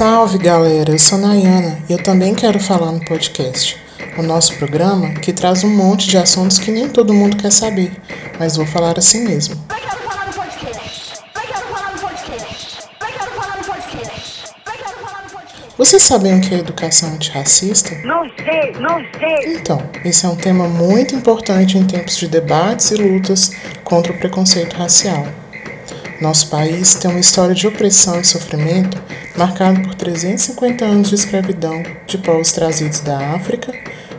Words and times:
Salve 0.00 0.38
galera, 0.38 0.92
eu 0.92 0.98
sou 0.98 1.18
Nayana 1.18 1.78
e 1.86 1.92
eu 1.92 2.02
também 2.02 2.34
quero 2.34 2.58
falar 2.58 2.90
no 2.90 3.04
podcast. 3.04 3.76
O 4.16 4.22
nosso 4.22 4.56
programa 4.56 5.12
que 5.16 5.30
traz 5.30 5.62
um 5.62 5.68
monte 5.68 6.08
de 6.08 6.16
assuntos 6.16 6.58
que 6.58 6.70
nem 6.70 6.88
todo 6.88 7.12
mundo 7.12 7.36
quer 7.36 7.52
saber, 7.52 7.92
mas 8.38 8.56
vou 8.56 8.64
falar 8.64 8.98
assim 8.98 9.28
mesmo. 9.28 9.62
Vocês 15.76 16.02
sabem 16.02 16.38
o 16.38 16.40
que 16.40 16.54
é 16.54 16.60
educação 16.60 17.10
antirracista? 17.10 17.94
Não 17.96 18.24
sei, 18.42 18.72
não 18.80 19.04
sei. 19.18 19.54
Então, 19.54 19.82
esse 20.02 20.24
é 20.24 20.30
um 20.30 20.36
tema 20.36 20.66
muito 20.66 21.14
importante 21.14 21.76
em 21.76 21.86
tempos 21.86 22.16
de 22.16 22.26
debates 22.26 22.90
e 22.90 22.94
lutas 22.94 23.50
contra 23.84 24.14
o 24.14 24.18
preconceito 24.18 24.78
racial. 24.78 25.26
Nosso 26.20 26.48
país 26.48 26.96
tem 26.96 27.10
uma 27.10 27.18
história 27.18 27.54
de 27.54 27.66
opressão 27.66 28.20
e 28.20 28.24
sofrimento 28.24 29.02
marcado 29.36 29.80
por 29.80 29.94
350 29.94 30.84
anos 30.84 31.08
de 31.08 31.14
escravidão 31.14 31.82
de 32.06 32.18
povos 32.18 32.52
trazidos 32.52 33.00
da 33.00 33.34
África 33.34 33.72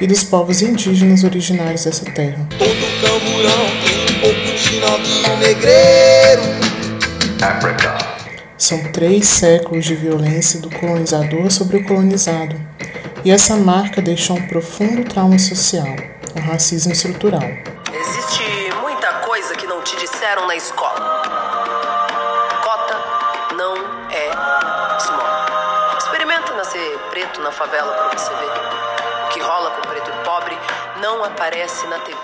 e 0.00 0.06
dos 0.06 0.24
povos 0.24 0.62
indígenas 0.62 1.22
originários 1.22 1.84
dessa 1.84 2.06
terra. 2.06 2.48
Todo 2.58 2.70
camburão 3.02 3.66
tem 3.84 4.16
um 4.16 4.20
pouco 4.20 4.58
de 4.58 4.80
novinho 4.80 5.36
negreiro. 5.36 6.42
Africa. 7.42 7.98
São 8.56 8.90
três 8.90 9.26
séculos 9.26 9.84
de 9.84 9.94
violência 9.94 10.60
do 10.60 10.70
colonizador 10.70 11.50
sobre 11.50 11.76
o 11.76 11.84
colonizado, 11.84 12.58
e 13.22 13.30
essa 13.30 13.54
marca 13.56 14.00
deixou 14.00 14.38
um 14.38 14.48
profundo 14.48 15.04
trauma 15.04 15.38
social, 15.38 15.94
o 16.34 16.40
racismo 16.40 16.92
estrutural. 16.92 17.42
Existe 17.92 18.44
muita 18.80 19.08
coisa 19.26 19.54
que 19.54 19.66
não 19.66 19.82
te 19.82 19.94
disseram 19.98 20.46
na 20.46 20.56
escola. 20.56 21.41
Na 27.42 27.50
favela 27.50 27.92
pra 27.92 28.16
você 28.16 28.30
ver. 28.30 29.26
O 29.26 29.28
que 29.30 29.40
rola 29.40 29.70
com 29.72 29.88
preto 29.88 30.10
e 30.10 30.24
pobre 30.24 30.56
não 31.00 31.24
aparece 31.24 31.86
na 31.88 31.98
TV. 31.98 32.18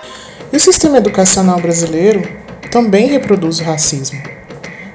E 0.51 0.57
o 0.57 0.59
sistema 0.59 0.97
educacional 0.97 1.59
brasileiro 1.59 2.21
também 2.71 3.07
reproduz 3.07 3.59
o 3.59 3.63
racismo. 3.63 4.21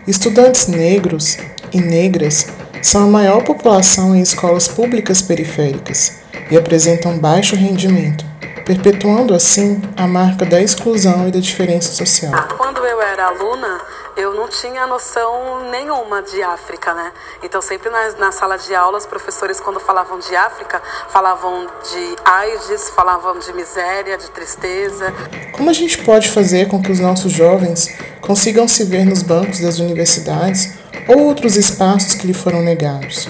Estudantes 0.07 0.67
negros 0.67 1.37
e 1.73 1.81
negras 1.81 2.47
são 2.83 3.05
a 3.05 3.07
maior 3.07 3.43
população 3.43 4.15
em 4.15 4.21
escolas 4.21 4.69
públicas 4.69 5.21
periféricas 5.23 6.21
e 6.51 6.57
apresentam 6.57 7.19
baixo 7.19 7.57
rendimento, 7.57 8.25
perpetuando 8.65 9.35
assim 9.35 9.81
a 9.97 10.07
marca 10.07 10.45
da 10.45 10.61
exclusão 10.61 11.29
e 11.29 11.31
da 11.31 11.41
diferença 11.41 11.93
social. 11.93 12.33
Era 13.25 13.33
aluna, 13.33 13.81
eu 14.19 14.35
não 14.35 14.49
tinha 14.49 14.87
noção 14.87 15.71
nenhuma 15.71 16.21
de 16.21 16.43
África, 16.43 16.93
né? 16.93 17.11
Então, 17.43 17.63
sempre 17.63 17.89
na, 17.89 18.11
na 18.19 18.31
sala 18.31 18.59
de 18.59 18.75
aula, 18.75 18.99
os 18.99 19.07
professores, 19.07 19.59
quando 19.61 19.81
falavam 19.81 20.19
de 20.19 20.37
África, 20.37 20.83
falavam 21.09 21.67
de 21.91 22.17
AIDS, 22.23 22.91
falavam 22.91 23.39
de 23.39 23.51
miséria, 23.55 24.19
de 24.19 24.31
tristeza. 24.31 25.11
Como 25.53 25.71
a 25.71 25.73
gente 25.73 26.05
pode 26.05 26.31
fazer 26.31 26.69
com 26.69 26.83
que 26.83 26.93
os 26.93 27.01
nossos 27.01 27.33
jovens 27.33 27.97
consigam 28.21 28.69
se 28.69 28.85
ver 28.85 29.07
nos 29.07 29.23
bancos 29.23 29.61
das 29.61 29.79
universidades 29.79 30.75
ou 31.09 31.21
outros 31.21 31.57
espaços 31.57 32.13
que 32.13 32.27
lhe 32.27 32.35
foram 32.35 32.61
negados? 32.61 33.29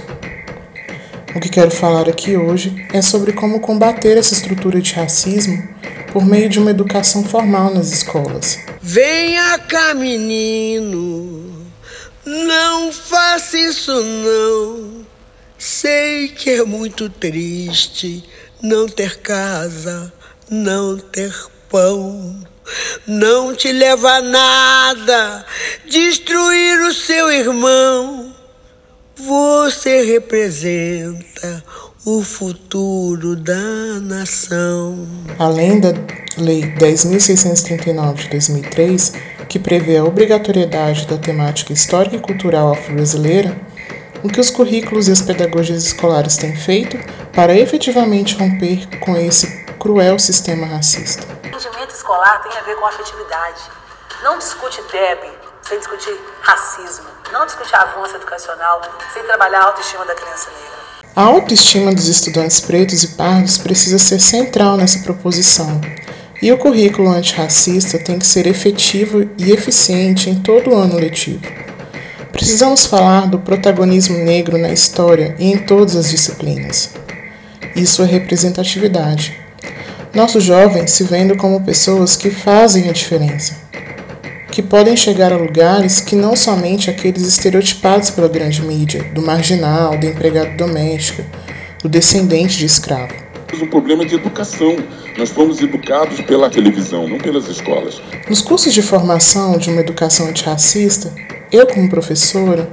O 1.37 1.41
que 1.41 1.49
quero 1.49 1.71
falar 1.71 2.09
aqui 2.09 2.37
hoje 2.37 2.85
é 2.93 3.01
sobre 3.01 3.33
como 3.33 3.61
combater 3.61 4.17
essa 4.17 4.35
estrutura 4.35 4.81
de 4.81 4.93
racismo 4.93 5.73
por 6.15 6.25
meio 6.25 6.49
de 6.49 6.61
uma 6.61 6.71
educação 6.71 7.25
formal 7.25 7.75
nas 7.75 7.91
escolas. 7.91 8.61
Venha 8.81 9.59
cá, 9.59 9.95
menino. 9.95 11.67
Não 12.25 12.93
faça 12.93 13.59
isso 13.59 13.93
não. 13.93 15.05
Sei 15.59 16.29
que 16.29 16.51
é 16.51 16.65
muito 16.65 17.11
triste 17.11 18.23
não 18.63 18.89
ter 18.89 19.19
casa, 19.23 20.13
não 20.49 20.97
ter 20.97 21.35
pão. 21.69 22.47
Não 23.09 23.53
te 23.53 23.73
leva 23.73 24.13
a 24.13 24.23
nada 24.23 25.45
destruir 25.85 26.81
o 26.83 26.95
seu 26.95 27.29
irmão. 27.33 28.33
Você 29.17 30.05
representa 30.05 31.65
o 32.07 32.23
futuro 32.23 33.35
da 33.35 33.99
nação. 34.03 35.09
Além 35.39 35.81
da 35.81 35.89
Lei 36.37 36.61
10.639 36.77 38.15
de 38.15 38.29
2003, 38.29 39.15
que 39.49 39.59
prevê 39.59 39.97
a 39.97 40.05
obrigatoriedade 40.05 41.07
da 41.07 41.17
temática 41.17 41.73
histórica 41.73 42.17
e 42.17 42.21
cultural 42.21 42.73
afro-brasileira, 42.73 43.57
o 44.23 44.29
que 44.29 44.39
os 44.39 44.51
currículos 44.51 45.09
e 45.09 45.13
as 45.13 45.23
pedagogias 45.23 45.85
escolares 45.85 46.37
têm 46.37 46.55
feito 46.55 46.99
para 47.33 47.57
efetivamente 47.57 48.37
romper 48.37 48.87
com 49.01 49.17
esse 49.17 49.65
cruel 49.79 50.19
sistema 50.19 50.67
racista? 50.67 51.27
O 51.43 51.57
rendimento 51.57 51.95
escolar 51.95 52.43
tem 52.43 52.53
a 52.59 52.63
ver 52.65 52.77
com 52.77 52.87
afetividade. 52.87 53.63
Não 54.23 54.37
discute 54.39 54.83
DEB 54.93 55.33
sem 55.63 55.79
discutir 55.79 56.15
racismo. 56.43 57.07
Não 57.33 57.47
discute 57.47 57.75
avanço 57.75 58.15
educacional 58.17 58.83
sem 59.15 59.23
trabalhar 59.23 59.61
a 59.61 59.65
autoestima 59.69 60.05
da 60.05 60.15
criança 60.15 60.51
negra. 60.51 60.84
A 61.17 61.23
autoestima 61.23 61.95
dos 61.95 62.09
estudantes 62.09 62.59
pretos 62.59 63.05
e 63.05 63.09
pardos 63.09 63.57
precisa 63.57 63.99
ser 63.99 64.21
central 64.21 64.77
nessa 64.77 64.99
proposição, 64.99 65.81
e 66.43 66.51
o 66.51 66.59
currículo 66.59 67.09
antirracista 67.09 68.01
tem 68.01 68.19
que 68.19 68.27
ser 68.27 68.49
efetivo 68.49 69.31
e 69.39 69.53
eficiente 69.53 70.29
em 70.29 70.35
todo 70.35 70.71
o 70.71 70.75
ano 70.75 70.97
letivo. 70.97 71.47
Precisamos 72.33 72.85
falar 72.85 73.29
do 73.29 73.39
protagonismo 73.39 74.19
negro 74.19 74.59
na 74.59 74.71
história 74.71 75.37
e 75.39 75.53
em 75.53 75.59
todas 75.59 75.95
as 75.95 76.11
disciplinas. 76.11 76.91
Isso 77.77 78.03
é 78.03 78.07
representatividade. 78.07 79.39
Nossos 80.13 80.43
jovens 80.43 80.91
se 80.91 81.05
vendo 81.05 81.37
como 81.37 81.65
pessoas 81.65 82.17
que 82.17 82.29
fazem 82.29 82.89
a 82.89 82.93
diferença, 82.93 83.55
que 84.55 84.63
podem 84.63 84.97
chegar 84.97 85.33
a 85.33 85.37
lugares 85.37 85.99
que 85.99 86.15
não 86.15 86.37
somente 86.37 86.89
aqueles 86.89 87.27
estereotipados 87.27 88.11
pela 88.11 88.29
grande 88.29 88.63
mídia, 88.63 89.03
do 89.13 89.21
marginal, 89.21 89.99
do 89.99 90.07
empregado 90.07 90.57
doméstico, 90.57 91.25
do 91.83 91.89
descendente 91.89 92.57
de 92.59 92.65
escravo. 92.65 93.13
um 93.61 93.67
problema 93.67 94.07
de 94.07 94.15
educação. 94.15 94.77
Nós 95.19 95.31
fomos 95.31 95.61
educados 95.61 96.21
pela 96.21 96.49
televisão, 96.49 97.09
não 97.09 97.19
pelas 97.19 97.49
escolas. 97.49 98.01
Nos 98.29 98.41
cursos 98.41 98.73
de 98.73 98.81
formação 98.81 99.59
de 99.59 99.71
uma 99.71 99.81
educação 99.81 100.29
antirracista, 100.29 101.13
eu, 101.51 101.67
como 101.67 101.91
professora, 101.91 102.71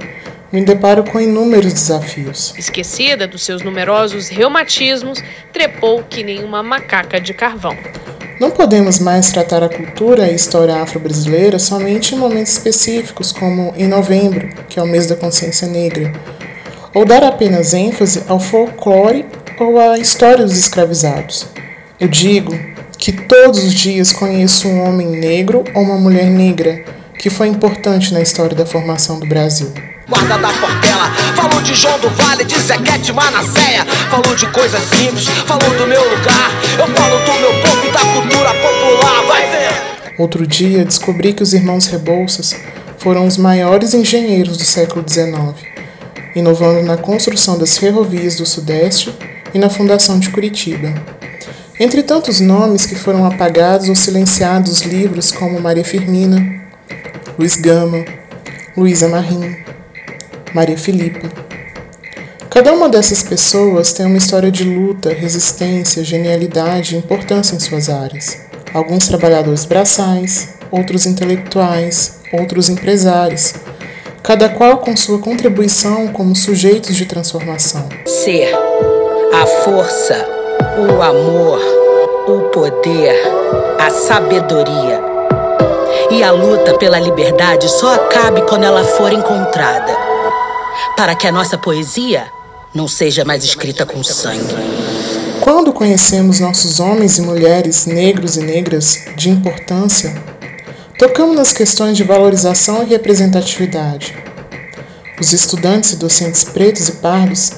me 0.52 0.64
deparo 0.64 1.02
com 1.02 1.20
inúmeros 1.20 1.72
desafios. 1.72 2.54
Esquecida 2.56 3.26
dos 3.26 3.42
seus 3.42 3.60
numerosos 3.60 4.28
reumatismos, 4.28 5.18
trepou 5.52 6.04
que 6.04 6.22
nem 6.22 6.44
uma 6.44 6.62
macaca 6.62 7.20
de 7.20 7.34
carvão. 7.34 7.76
Não 8.42 8.50
podemos 8.50 8.98
mais 8.98 9.30
tratar 9.30 9.62
a 9.62 9.68
cultura 9.68 10.28
e 10.28 10.34
história 10.34 10.82
afro-brasileira 10.82 11.60
somente 11.60 12.12
em 12.12 12.18
momentos 12.18 12.50
específicos, 12.54 13.30
como 13.30 13.72
em 13.76 13.86
novembro, 13.86 14.48
que 14.68 14.80
é 14.80 14.82
o 14.82 14.86
mês 14.86 15.06
da 15.06 15.14
consciência 15.14 15.68
negra, 15.68 16.12
ou 16.92 17.04
dar 17.04 17.22
apenas 17.22 17.72
ênfase 17.72 18.24
ao 18.26 18.40
folclore 18.40 19.26
ou 19.60 19.78
à 19.78 19.96
história 19.96 20.44
dos 20.44 20.58
escravizados. 20.58 21.46
Eu 22.00 22.08
digo 22.08 22.52
que 22.98 23.12
todos 23.12 23.62
os 23.62 23.72
dias 23.72 24.12
conheço 24.12 24.66
um 24.66 24.88
homem 24.88 25.06
negro 25.06 25.62
ou 25.72 25.80
uma 25.80 25.96
mulher 25.96 26.26
negra 26.26 26.84
que 27.16 27.30
foi 27.30 27.46
importante 27.46 28.12
na 28.12 28.20
história 28.20 28.56
da 28.56 28.66
formação 28.66 29.20
do 29.20 29.26
Brasil. 29.26 29.72
Guarda 30.12 30.36
da 30.36 30.52
Portela, 30.52 31.10
falou 31.34 31.62
de 31.62 31.74
João 31.74 31.98
do 31.98 32.10
Vale, 32.10 32.44
de 32.44 32.60
Zequete 32.60 33.14
falou 34.10 34.36
de 34.36 34.46
coisas 34.48 34.82
simples, 34.82 35.24
falou 35.46 35.70
do 35.70 35.86
meu 35.86 36.02
lugar, 36.02 36.50
eu 36.78 36.86
falo 36.86 37.18
do 37.24 37.32
meu 37.32 37.62
povo 37.62 37.86
e 37.86 37.90
da 37.90 38.00
cultura 38.00 38.54
popular, 38.56 39.24
vai 39.26 39.50
ver! 39.50 40.18
Outro 40.18 40.46
dia 40.46 40.84
descobri 40.84 41.32
que 41.32 41.42
os 41.42 41.54
irmãos 41.54 41.86
Rebouças 41.86 42.54
foram 42.98 43.26
os 43.26 43.38
maiores 43.38 43.94
engenheiros 43.94 44.58
do 44.58 44.64
século 44.64 45.02
XIX, 45.08 45.34
inovando 46.36 46.82
na 46.82 46.98
construção 46.98 47.56
das 47.56 47.78
ferrovias 47.78 48.36
do 48.36 48.44
Sudeste 48.44 49.16
e 49.54 49.58
na 49.58 49.70
fundação 49.70 50.18
de 50.18 50.28
Curitiba. 50.28 50.92
Entre 51.80 52.02
tantos 52.02 52.38
nomes 52.38 52.84
que 52.84 52.96
foram 52.96 53.24
apagados 53.24 53.88
ou 53.88 53.96
silenciados 53.96 54.72
dos 54.72 54.82
livros 54.82 55.32
como 55.32 55.58
Maria 55.58 55.86
Firmina, 55.86 56.36
Luiz 57.38 57.56
Gama, 57.56 58.04
Luísa 58.76 59.08
Marim, 59.08 59.56
Maria 60.54 60.76
Filipa. 60.76 61.28
Cada 62.50 62.72
uma 62.72 62.88
dessas 62.88 63.22
pessoas 63.22 63.92
tem 63.94 64.04
uma 64.04 64.18
história 64.18 64.50
de 64.50 64.64
luta, 64.64 65.10
resistência, 65.10 66.04
genialidade 66.04 66.94
e 66.94 66.98
importância 66.98 67.56
em 67.56 67.60
suas 67.60 67.88
áreas. 67.88 68.38
Alguns 68.74 69.08
trabalhadores 69.08 69.64
braçais, 69.64 70.54
outros 70.70 71.06
intelectuais, 71.06 72.20
outros 72.32 72.68
empresários, 72.68 73.54
cada 74.22 74.50
qual 74.50 74.78
com 74.78 74.94
sua 74.94 75.18
contribuição 75.18 76.08
como 76.08 76.36
sujeitos 76.36 76.94
de 76.94 77.06
transformação. 77.06 77.88
Ser 78.04 78.54
a 79.32 79.46
força, 79.64 80.14
o 80.78 81.00
amor, 81.00 81.60
o 82.28 82.50
poder, 82.50 83.14
a 83.78 83.88
sabedoria. 83.88 85.00
E 86.10 86.22
a 86.22 86.30
luta 86.30 86.74
pela 86.76 87.00
liberdade 87.00 87.66
só 87.70 87.94
acabe 87.94 88.42
quando 88.42 88.64
ela 88.64 88.84
for 88.84 89.10
encontrada. 89.10 90.12
Para 91.02 91.16
que 91.16 91.26
a 91.26 91.32
nossa 91.32 91.58
poesia 91.58 92.28
não 92.72 92.86
seja 92.86 93.24
mais 93.24 93.42
escrita 93.42 93.84
com 93.84 94.04
sangue. 94.04 94.54
Quando 95.40 95.72
conhecemos 95.72 96.38
nossos 96.38 96.78
homens 96.78 97.18
e 97.18 97.22
mulheres, 97.22 97.86
negros 97.86 98.36
e 98.36 98.40
negras, 98.40 99.00
de 99.16 99.28
importância, 99.28 100.14
tocamos 100.96 101.34
nas 101.34 101.52
questões 101.52 101.96
de 101.96 102.04
valorização 102.04 102.84
e 102.84 102.86
representatividade. 102.86 104.14
Os 105.20 105.32
estudantes 105.32 105.90
e 105.90 105.96
docentes 105.96 106.44
pretos 106.44 106.88
e 106.88 106.92
pardos 106.92 107.50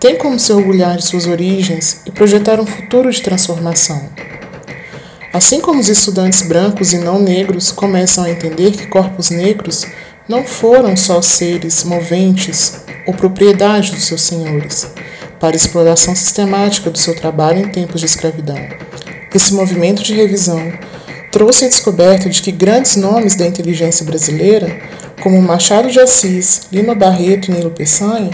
têm 0.00 0.16
como 0.16 0.36
se 0.36 0.52
orgulhar 0.52 0.96
de 0.96 1.04
suas 1.04 1.24
origens 1.28 2.00
e 2.04 2.10
projetar 2.10 2.58
um 2.58 2.66
futuro 2.66 3.12
de 3.12 3.22
transformação. 3.22 4.10
Assim 5.32 5.60
como 5.60 5.78
os 5.78 5.88
estudantes 5.88 6.42
brancos 6.48 6.92
e 6.92 6.98
não 6.98 7.20
negros 7.20 7.70
começam 7.70 8.24
a 8.24 8.30
entender 8.30 8.72
que 8.72 8.88
corpos 8.88 9.30
negros 9.30 9.86
não 10.28 10.44
foram 10.44 10.94
só 10.96 11.22
seres 11.22 11.82
moventes 11.84 12.84
ou 13.06 13.14
propriedade 13.14 13.90
dos 13.90 14.04
seus 14.04 14.22
senhores, 14.22 14.86
para 15.40 15.56
exploração 15.56 16.14
sistemática 16.14 16.90
do 16.90 16.98
seu 16.98 17.14
trabalho 17.14 17.60
em 17.60 17.68
tempos 17.68 18.00
de 18.00 18.06
escravidão. 18.06 18.58
Esse 19.34 19.54
movimento 19.54 20.02
de 20.02 20.14
revisão 20.14 20.60
trouxe 21.32 21.64
a 21.64 21.68
descoberta 21.68 22.28
de 22.28 22.42
que 22.42 22.52
grandes 22.52 22.96
nomes 22.96 23.36
da 23.36 23.46
inteligência 23.46 24.04
brasileira, 24.04 24.80
como 25.22 25.40
Machado 25.40 25.90
de 25.90 26.00
Assis, 26.00 26.62
Lima 26.72 26.94
Barreto 26.94 27.50
e 27.50 27.54
Nilo 27.54 27.70
Peçanha, 27.70 28.30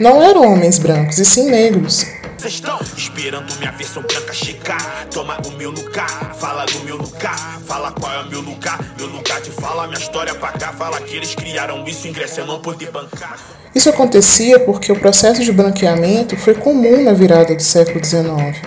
não 0.00 0.22
eram 0.22 0.52
homens 0.52 0.78
brancos, 0.78 1.18
e 1.18 1.24
sim 1.24 1.50
negros, 1.50 2.06
estão 2.44 2.78
esperando 2.96 3.54
minha 3.58 3.72
versão 3.72 4.02
branca 4.02 4.32
chegar. 4.32 5.06
Toma 5.10 5.38
o 5.46 5.50
meu 5.52 5.70
lugar, 5.70 6.34
fala 6.34 6.64
do 6.66 6.80
meu 6.84 6.96
lugar. 6.96 7.60
Fala 7.66 7.92
qual 7.92 8.12
é 8.12 8.20
o 8.22 8.28
meu 8.28 8.40
lugar. 8.40 8.78
Meu 8.96 9.06
lugar 9.06 9.40
de 9.40 9.50
fala, 9.50 9.86
minha 9.86 9.98
história 9.98 10.34
pra 10.34 10.52
cá. 10.52 10.72
Fala 10.72 11.00
que 11.00 11.16
eles 11.16 11.34
criaram 11.34 11.84
isso, 11.86 12.08
ingresso 12.08 12.40
eu 12.40 12.46
não 12.46 12.60
poder 12.60 12.90
bancar. 12.90 13.38
Isso 13.74 13.88
acontecia 13.88 14.58
porque 14.60 14.90
o 14.90 14.98
processo 14.98 15.44
de 15.44 15.52
branqueamento 15.52 16.36
foi 16.36 16.54
comum 16.54 17.04
na 17.04 17.12
virada 17.12 17.54
do 17.54 17.62
século 17.62 18.04
XIX, 18.04 18.60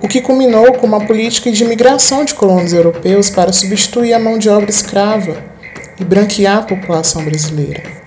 o 0.00 0.06
que 0.06 0.20
culminou 0.20 0.72
com 0.74 0.86
uma 0.86 1.04
política 1.04 1.50
de 1.50 1.64
imigração 1.64 2.24
de 2.24 2.34
colonos 2.34 2.72
europeus 2.72 3.28
para 3.28 3.52
substituir 3.52 4.12
a 4.14 4.18
mão 4.20 4.38
de 4.38 4.48
obra 4.48 4.70
escrava 4.70 5.36
e 5.98 6.04
branquear 6.04 6.58
a 6.58 6.62
população 6.62 7.24
brasileira. 7.24 7.99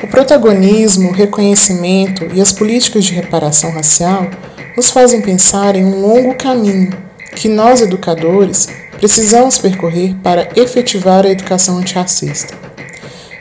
O 0.00 0.06
protagonismo, 0.06 1.08
o 1.08 1.12
reconhecimento 1.12 2.24
e 2.32 2.40
as 2.40 2.52
políticas 2.52 3.04
de 3.04 3.14
reparação 3.14 3.72
racial 3.72 4.28
nos 4.76 4.90
fazem 4.90 5.20
pensar 5.20 5.74
em 5.74 5.84
um 5.84 6.00
longo 6.00 6.36
caminho 6.36 6.96
que 7.34 7.48
nós, 7.48 7.80
educadores, 7.80 8.68
precisamos 8.92 9.58
percorrer 9.58 10.14
para 10.22 10.50
efetivar 10.54 11.26
a 11.26 11.30
educação 11.30 11.78
antirracista. 11.78 12.54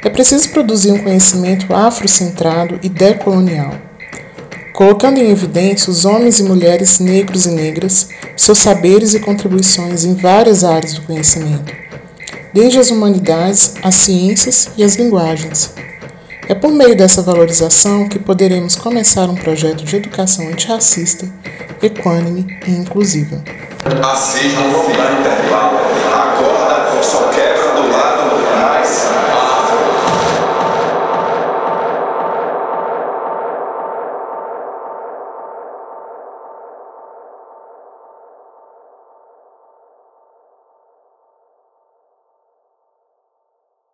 É 0.04 0.10
preciso 0.10 0.50
produzir 0.50 0.92
um 0.92 1.04
conhecimento 1.04 1.72
afrocentrado 1.76 2.80
e 2.82 2.90
decolonial, 2.90 3.76
colocando 4.74 5.20
em 5.20 5.30
evidência 5.30 5.92
os 5.92 6.06
homens 6.06 6.40
e 6.40 6.44
mulheres 6.44 7.00
negros 7.00 7.46
e 7.46 7.52
negras, 7.52 8.10
seus 8.36 8.58
saberes 8.58 9.14
e 9.14 9.20
contribuições 9.20 10.04
em 10.04 10.16
várias 10.16 10.64
áreas 10.64 10.94
do 10.94 11.02
conhecimento, 11.02 11.72
desde 12.52 12.80
as 12.80 12.90
humanidades, 12.90 13.76
as 13.84 13.94
ciências 13.94 14.70
e 14.76 14.84
as 14.84 14.96
linguagens 14.96 15.72
é 16.48 16.56
por 16.56 16.72
meio 16.72 16.96
dessa 16.96 17.22
valorização 17.22 18.08
que 18.08 18.18
poderemos 18.18 18.76
começar 18.76 19.30
um 19.30 19.36
projeto 19.36 19.84
de 19.84 19.96
educação 19.98 20.48
antirracista, 20.48 21.28
equânime 21.82 22.58
e 22.66 22.72
inclusiva. 22.72 23.44
Intervalo. 25.20 25.78
Agora, 26.14 27.04
só 27.04 27.30